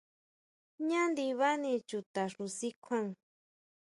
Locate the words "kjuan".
2.83-3.07